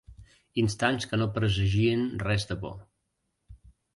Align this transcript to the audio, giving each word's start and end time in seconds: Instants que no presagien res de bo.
Instants 0.61 1.05
que 1.11 1.19
no 1.23 1.27
presagien 1.35 2.07
res 2.25 2.47
de 2.53 2.57
bo. 2.65 2.71